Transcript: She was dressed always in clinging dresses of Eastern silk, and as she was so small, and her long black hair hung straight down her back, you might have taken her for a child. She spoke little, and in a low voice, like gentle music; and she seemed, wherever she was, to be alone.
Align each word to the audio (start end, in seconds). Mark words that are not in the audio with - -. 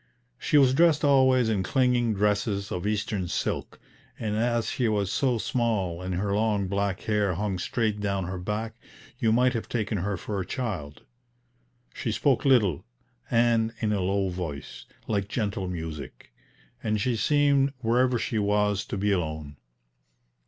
She 0.39 0.57
was 0.57 0.73
dressed 0.73 1.05
always 1.05 1.47
in 1.47 1.61
clinging 1.61 2.15
dresses 2.15 2.71
of 2.71 2.87
Eastern 2.87 3.27
silk, 3.27 3.79
and 4.17 4.35
as 4.35 4.67
she 4.71 4.87
was 4.89 5.11
so 5.11 5.37
small, 5.37 6.01
and 6.01 6.15
her 6.15 6.33
long 6.33 6.67
black 6.67 7.01
hair 7.01 7.35
hung 7.35 7.59
straight 7.59 7.99
down 7.99 8.23
her 8.23 8.39
back, 8.39 8.73
you 9.19 9.31
might 9.31 9.53
have 9.53 9.69
taken 9.69 9.99
her 9.99 10.17
for 10.17 10.39
a 10.39 10.43
child. 10.43 11.03
She 11.93 12.11
spoke 12.11 12.45
little, 12.45 12.83
and 13.29 13.73
in 13.79 13.93
a 13.93 14.01
low 14.01 14.29
voice, 14.29 14.87
like 15.07 15.27
gentle 15.27 15.67
music; 15.67 16.33
and 16.81 16.99
she 16.99 17.15
seemed, 17.15 17.71
wherever 17.81 18.17
she 18.17 18.39
was, 18.39 18.83
to 18.85 18.97
be 18.97 19.11
alone. 19.11 19.55